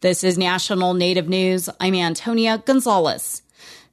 This 0.00 0.22
is 0.22 0.38
National 0.38 0.94
Native 0.94 1.28
News. 1.28 1.68
I'm 1.80 1.96
Antonia 1.96 2.62
Gonzalez. 2.64 3.42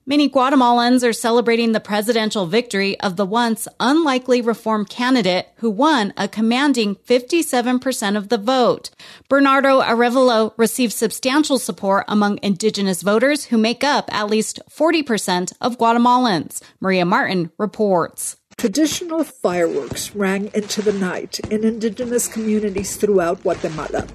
Many 0.06 0.30
Guatemalans 0.30 1.04
are 1.04 1.12
celebrating 1.12 1.72
the 1.72 1.80
presidential 1.80 2.46
victory 2.46 3.00
of 3.00 3.16
the 3.16 3.26
once 3.26 3.68
unlikely 3.80 4.40
reform 4.40 4.86
candidate 4.86 5.48
who 5.56 5.72
won 5.72 6.14
a 6.16 6.28
commanding 6.28 6.96
57% 6.98 8.16
of 8.16 8.30
the 8.30 8.38
vote. 8.38 8.92
Bernardo 9.30 9.82
Arevalo 9.82 10.54
received 10.58 10.94
substantial 10.94 11.58
support 11.58 12.06
among 12.08 12.38
indigenous 12.44 13.02
voters 13.02 13.46
who 13.46 13.58
make 13.58 13.84
up 13.84 14.08
at 14.14 14.30
least 14.30 14.60
40% 14.70 15.54
of 15.60 15.80
Guatemalans. 15.80 16.62
Maria 16.80 17.04
Martin 17.04 17.50
reports. 17.58 18.38
Traditional 18.58 19.24
fireworks 19.24 20.14
rang 20.14 20.52
into 20.54 20.84
the 20.84 20.94
night 20.94 21.40
in 21.50 21.64
indigenous 21.64 22.28
communities 22.28 22.96
throughout 22.96 23.42
Guatemala 23.42 24.06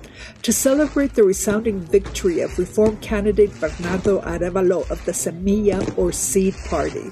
to 0.42 0.52
celebrate 0.52 1.14
the 1.14 1.22
resounding 1.22 1.80
victory 1.80 2.40
of 2.40 2.58
reform 2.58 2.96
candidate 2.98 3.52
Bernardo 3.60 4.20
Arevalo 4.20 4.90
of 4.90 5.04
the 5.04 5.12
Semilla 5.12 5.96
or 5.98 6.12
Seed 6.12 6.54
Party. 6.66 7.10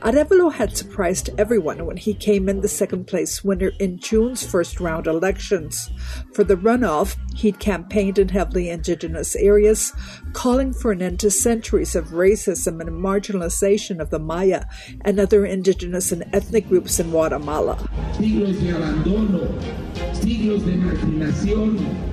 Arevalo 0.00 0.52
had 0.52 0.76
surprised 0.76 1.30
everyone 1.38 1.86
when 1.86 1.96
he 1.96 2.14
came 2.14 2.48
in 2.48 2.60
the 2.60 2.68
second 2.68 3.06
place 3.06 3.44
winner 3.44 3.72
in 3.78 3.98
June's 3.98 4.44
first 4.44 4.80
round 4.80 5.06
elections. 5.06 5.90
For 6.34 6.44
the 6.44 6.56
runoff, 6.56 7.16
he'd 7.36 7.58
campaigned 7.58 8.18
in 8.18 8.28
heavily 8.28 8.68
indigenous 8.68 9.36
areas, 9.36 9.92
calling 10.32 10.72
for 10.72 10.92
an 10.92 11.02
end 11.02 11.20
to 11.20 11.30
centuries 11.30 11.94
of 11.94 12.08
racism 12.08 12.80
and 12.80 12.90
marginalization 12.90 14.00
of 14.00 14.10
the 14.10 14.18
Maya 14.18 14.64
and 15.02 15.20
other 15.20 15.46
indigenous 15.46 16.12
and 16.12 16.24
ethnic 16.32 16.68
groups 16.68 16.98
in 16.98 17.10
Guatemala. 17.10 17.76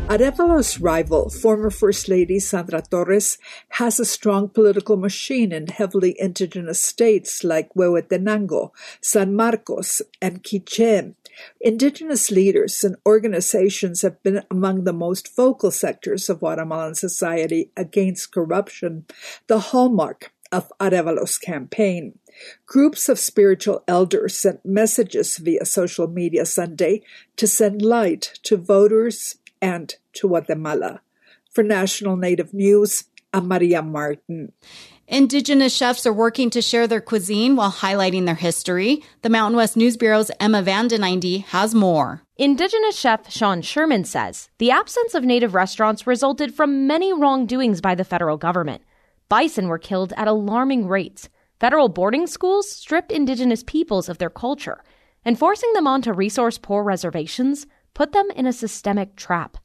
Arevalo's 0.09 0.79
rival, 0.79 1.29
former 1.29 1.69
First 1.69 2.09
Lady 2.09 2.39
Sandra 2.39 2.81
Torres, 2.81 3.37
has 3.69 3.99
a 3.99 4.05
strong 4.05 4.49
political 4.49 4.97
machine 4.97 5.51
in 5.51 5.67
heavily 5.67 6.15
indigenous 6.19 6.81
states 6.81 7.43
like 7.43 7.71
Huehuetenango, 7.75 8.71
San 8.99 9.35
Marcos, 9.35 10.01
and 10.19 10.43
Quiché. 10.43 11.13
Indigenous 11.61 12.31
leaders 12.31 12.83
and 12.83 12.95
organizations 13.05 14.01
have 14.01 14.21
been 14.23 14.41
among 14.49 14.85
the 14.85 14.93
most 14.93 15.35
vocal 15.35 15.69
sectors 15.69 16.29
of 16.29 16.39
Guatemalan 16.39 16.95
society 16.95 17.71
against 17.77 18.31
corruption, 18.31 19.05
the 19.45 19.59
hallmark 19.59 20.33
of 20.51 20.71
Arevalo's 20.79 21.37
campaign. 21.37 22.17
Groups 22.65 23.09
of 23.09 23.19
spiritual 23.19 23.83
elders 23.87 24.37
sent 24.37 24.65
messages 24.65 25.37
via 25.37 25.65
social 25.65 26.07
media 26.07 26.45
Sunday 26.45 27.01
to 27.35 27.47
send 27.47 27.81
light 27.81 28.33
to 28.43 28.57
voters 28.57 29.37
and 29.61 29.95
to 30.13 30.27
Guatemala. 30.27 31.01
For 31.51 31.63
National 31.63 32.15
Native 32.15 32.53
News, 32.53 33.05
I'm 33.33 33.47
Maria 33.47 33.81
Martin. 33.81 34.53
Indigenous 35.07 35.75
chefs 35.75 36.05
are 36.05 36.13
working 36.13 36.51
to 36.51 36.61
share 36.61 36.85
their 36.85 37.01
cuisine 37.01 37.55
while 37.55 37.71
highlighting 37.71 38.27
their 38.27 38.35
history. 38.35 39.03
The 39.23 39.29
Mountain 39.29 39.57
West 39.57 39.75
News 39.75 39.97
Bureau's 39.97 40.29
Emma 40.39 40.61
VandenEinde 40.61 41.45
has 41.45 41.73
more. 41.73 42.21
Indigenous 42.37 42.95
chef 42.95 43.31
Sean 43.31 43.63
Sherman 43.63 44.05
says 44.05 44.49
the 44.59 44.69
absence 44.69 45.15
of 45.15 45.23
native 45.23 45.55
restaurants 45.55 46.05
resulted 46.05 46.53
from 46.53 46.85
many 46.85 47.11
wrongdoings 47.11 47.81
by 47.81 47.95
the 47.95 48.03
federal 48.03 48.37
government. 48.37 48.83
Bison 49.29 49.67
were 49.67 49.79
killed 49.79 50.13
at 50.15 50.27
alarming 50.27 50.87
rates. 50.87 51.27
Federal 51.59 51.89
boarding 51.89 52.27
schools 52.27 52.71
stripped 52.71 53.11
indigenous 53.11 53.63
peoples 53.63 54.09
of 54.09 54.17
their 54.17 54.29
culture, 54.29 54.83
and 55.25 55.37
forcing 55.37 55.71
them 55.73 55.87
onto 55.87 56.13
resource 56.13 56.57
poor 56.57 56.83
reservations 56.83 57.67
put 57.93 58.11
them 58.11 58.29
in 58.35 58.45
a 58.45 58.53
systemic 58.53 59.15
trap. 59.15 59.57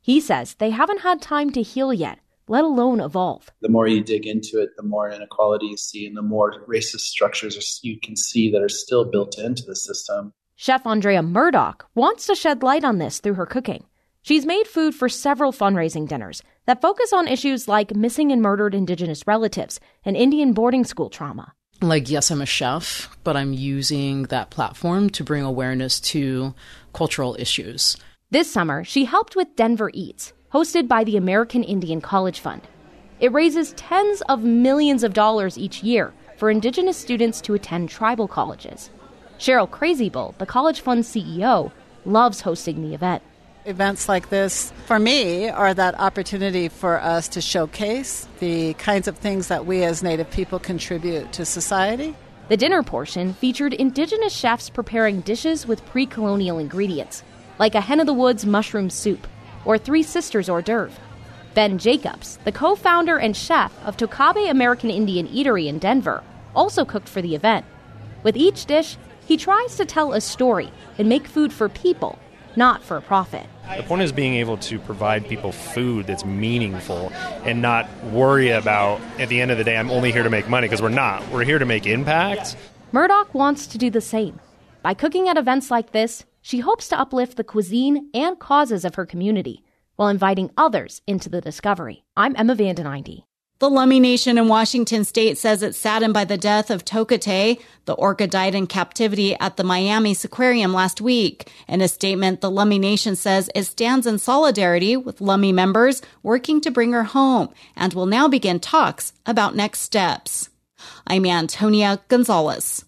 He 0.00 0.20
says 0.20 0.54
they 0.54 0.70
haven't 0.70 1.00
had 1.00 1.20
time 1.20 1.50
to 1.52 1.62
heal 1.62 1.92
yet 1.92 2.18
let 2.48 2.64
alone 2.64 3.00
evolve. 3.00 3.50
The 3.60 3.68
more 3.68 3.86
you 3.86 4.02
dig 4.02 4.26
into 4.26 4.60
it, 4.60 4.70
the 4.76 4.82
more 4.82 5.10
inequality 5.10 5.66
you 5.66 5.76
see, 5.76 6.06
and 6.06 6.16
the 6.16 6.22
more 6.22 6.64
racist 6.68 7.00
structures 7.00 7.80
you 7.82 7.98
can 7.98 8.16
see 8.16 8.50
that 8.50 8.62
are 8.62 8.68
still 8.68 9.04
built 9.04 9.38
into 9.38 9.62
the 9.64 9.76
system. 9.76 10.32
Chef 10.54 10.86
Andrea 10.86 11.22
Murdoch 11.22 11.88
wants 11.94 12.26
to 12.26 12.34
shed 12.34 12.62
light 12.62 12.84
on 12.84 12.98
this 12.98 13.20
through 13.20 13.34
her 13.34 13.46
cooking. 13.46 13.84
She's 14.24 14.46
made 14.46 14.68
food 14.68 14.94
for 14.94 15.08
several 15.08 15.52
fundraising 15.52 16.06
dinners 16.06 16.44
that 16.66 16.80
focus 16.80 17.12
on 17.12 17.26
issues 17.26 17.66
like 17.66 17.96
missing 17.96 18.30
and 18.30 18.40
murdered 18.40 18.72
Indigenous 18.72 19.26
relatives 19.26 19.80
and 20.04 20.16
Indian 20.16 20.52
boarding 20.52 20.84
school 20.84 21.10
trauma. 21.10 21.54
Like, 21.80 22.08
yes, 22.08 22.30
I'm 22.30 22.40
a 22.40 22.46
chef, 22.46 23.16
but 23.24 23.36
I'm 23.36 23.52
using 23.52 24.24
that 24.24 24.50
platform 24.50 25.10
to 25.10 25.24
bring 25.24 25.42
awareness 25.42 25.98
to 26.12 26.54
cultural 26.92 27.34
issues. 27.36 27.96
This 28.30 28.48
summer, 28.48 28.84
she 28.84 29.06
helped 29.06 29.34
with 29.34 29.56
Denver 29.56 29.90
Eats, 29.92 30.32
hosted 30.52 30.86
by 30.86 31.02
the 31.02 31.16
American 31.16 31.64
Indian 31.64 32.00
College 32.00 32.38
Fund. 32.38 32.62
It 33.18 33.32
raises 33.32 33.72
tens 33.72 34.22
of 34.28 34.44
millions 34.44 35.02
of 35.02 35.14
dollars 35.14 35.58
each 35.58 35.82
year 35.82 36.14
for 36.36 36.48
Indigenous 36.48 36.96
students 36.96 37.40
to 37.40 37.54
attend 37.54 37.88
tribal 37.88 38.28
colleges. 38.28 38.90
Cheryl 39.40 39.68
Crazybull, 39.68 40.38
the 40.38 40.46
College 40.46 40.80
Fund 40.80 41.02
CEO, 41.02 41.72
loves 42.04 42.42
hosting 42.42 42.82
the 42.82 42.94
event. 42.94 43.22
Events 43.64 44.08
like 44.08 44.28
this, 44.28 44.72
for 44.86 44.98
me, 44.98 45.48
are 45.48 45.72
that 45.72 45.94
opportunity 46.00 46.68
for 46.68 47.00
us 47.00 47.28
to 47.28 47.40
showcase 47.40 48.26
the 48.40 48.74
kinds 48.74 49.06
of 49.06 49.16
things 49.16 49.46
that 49.46 49.66
we 49.66 49.84
as 49.84 50.02
Native 50.02 50.28
people 50.32 50.58
contribute 50.58 51.32
to 51.34 51.44
society. 51.44 52.16
The 52.48 52.56
dinner 52.56 52.82
portion 52.82 53.34
featured 53.34 53.72
Indigenous 53.72 54.32
chefs 54.32 54.68
preparing 54.68 55.20
dishes 55.20 55.64
with 55.64 55.86
pre 55.86 56.06
colonial 56.06 56.58
ingredients, 56.58 57.22
like 57.60 57.76
a 57.76 57.80
hen 57.80 58.00
of 58.00 58.06
the 58.06 58.12
woods 58.12 58.44
mushroom 58.44 58.90
soup 58.90 59.28
or 59.64 59.78
Three 59.78 60.02
Sisters 60.02 60.48
hors 60.48 60.62
d'oeuvre. 60.62 60.98
Ben 61.54 61.78
Jacobs, 61.78 62.40
the 62.44 62.50
co 62.50 62.74
founder 62.74 63.16
and 63.16 63.36
chef 63.36 63.72
of 63.84 63.96
Tocabe 63.96 64.50
American 64.50 64.90
Indian 64.90 65.28
Eatery 65.28 65.68
in 65.68 65.78
Denver, 65.78 66.24
also 66.56 66.84
cooked 66.84 67.08
for 67.08 67.22
the 67.22 67.36
event. 67.36 67.64
With 68.24 68.36
each 68.36 68.66
dish, 68.66 68.96
he 69.24 69.36
tries 69.36 69.76
to 69.76 69.84
tell 69.84 70.14
a 70.14 70.20
story 70.20 70.72
and 70.98 71.08
make 71.08 71.28
food 71.28 71.52
for 71.52 71.68
people, 71.68 72.18
not 72.56 72.82
for 72.82 72.96
a 72.96 73.02
profit. 73.02 73.46
The 73.76 73.82
point 73.82 74.02
is 74.02 74.12
being 74.12 74.34
able 74.34 74.56
to 74.58 74.78
provide 74.78 75.26
people 75.26 75.52
food 75.52 76.06
that's 76.06 76.24
meaningful 76.24 77.10
and 77.44 77.62
not 77.62 77.88
worry 78.04 78.50
about, 78.50 79.00
at 79.18 79.28
the 79.28 79.40
end 79.40 79.50
of 79.50 79.58
the 79.58 79.64
day, 79.64 79.76
I'm 79.76 79.90
only 79.90 80.12
here 80.12 80.22
to 80.22 80.30
make 80.30 80.48
money 80.48 80.66
because 80.66 80.82
we're 80.82 80.88
not. 80.88 81.26
We're 81.30 81.44
here 81.44 81.58
to 81.58 81.66
make 81.66 81.86
impact. 81.86 82.56
Murdoch 82.92 83.34
wants 83.34 83.66
to 83.68 83.78
do 83.78 83.90
the 83.90 84.00
same. 84.00 84.40
By 84.82 84.94
cooking 84.94 85.28
at 85.28 85.36
events 85.36 85.70
like 85.70 85.92
this, 85.92 86.24
she 86.42 86.58
hopes 86.58 86.88
to 86.88 86.98
uplift 86.98 87.36
the 87.36 87.44
cuisine 87.44 88.10
and 88.12 88.38
causes 88.38 88.84
of 88.84 88.96
her 88.96 89.06
community 89.06 89.64
while 89.96 90.08
inviting 90.08 90.50
others 90.56 91.00
into 91.06 91.28
the 91.28 91.40
discovery. 91.40 92.04
I'm 92.16 92.34
Emma 92.36 92.56
VandenEinde. 92.56 93.24
The 93.62 93.70
Lummi 93.70 94.00
Nation 94.00 94.38
in 94.38 94.48
Washington 94.48 95.04
state 95.04 95.38
says 95.38 95.62
it's 95.62 95.78
saddened 95.78 96.12
by 96.12 96.24
the 96.24 96.36
death 96.36 96.68
of 96.68 96.84
Tokitae. 96.84 97.60
The 97.84 97.92
orca 97.92 98.26
died 98.26 98.56
in 98.56 98.66
captivity 98.66 99.36
at 99.38 99.56
the 99.56 99.62
Miami 99.62 100.16
Seaquarium 100.16 100.74
last 100.74 101.00
week. 101.00 101.48
In 101.68 101.80
a 101.80 101.86
statement, 101.86 102.40
the 102.40 102.50
Lummi 102.50 102.80
Nation 102.80 103.14
says 103.14 103.48
it 103.54 103.62
stands 103.62 104.04
in 104.04 104.18
solidarity 104.18 104.96
with 104.96 105.20
Lummi 105.20 105.54
members 105.54 106.02
working 106.24 106.60
to 106.60 106.72
bring 106.72 106.90
her 106.90 107.04
home 107.04 107.50
and 107.76 107.94
will 107.94 108.06
now 108.06 108.26
begin 108.26 108.58
talks 108.58 109.12
about 109.26 109.54
next 109.54 109.78
steps. 109.78 110.50
I'm 111.06 111.24
Antonia 111.24 112.00
Gonzalez. 112.08 112.84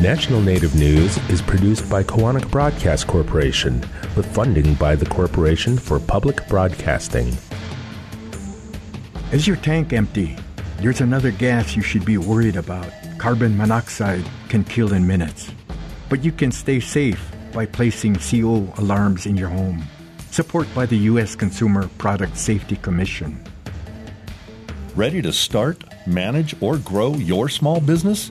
National 0.00 0.40
Native 0.40 0.76
News 0.76 1.16
is 1.28 1.42
produced 1.42 1.90
by 1.90 2.04
Koahnic 2.04 2.48
Broadcast 2.52 3.08
Corporation 3.08 3.80
with 4.14 4.32
funding 4.32 4.74
by 4.74 4.94
the 4.94 5.04
Corporation 5.04 5.76
for 5.76 5.98
Public 5.98 6.46
Broadcasting. 6.46 7.36
Is 9.32 9.48
your 9.48 9.56
tank 9.56 9.92
empty? 9.92 10.36
There's 10.76 11.00
another 11.00 11.32
gas 11.32 11.74
you 11.74 11.82
should 11.82 12.04
be 12.04 12.16
worried 12.16 12.54
about. 12.54 12.92
Carbon 13.18 13.56
monoxide 13.56 14.24
can 14.48 14.62
kill 14.62 14.92
in 14.92 15.04
minutes. 15.04 15.50
But 16.08 16.22
you 16.22 16.30
can 16.30 16.52
stay 16.52 16.78
safe 16.78 17.32
by 17.52 17.66
placing 17.66 18.18
CO 18.20 18.72
alarms 18.78 19.26
in 19.26 19.36
your 19.36 19.48
home. 19.48 19.82
Support 20.30 20.72
by 20.76 20.86
the 20.86 20.98
U.S. 21.10 21.34
Consumer 21.34 21.88
Product 21.98 22.36
Safety 22.36 22.76
Commission. 22.76 23.42
Ready 24.94 25.20
to 25.22 25.32
start, 25.32 25.82
manage, 26.06 26.54
or 26.62 26.76
grow 26.78 27.14
your 27.14 27.48
small 27.48 27.80
business? 27.80 28.30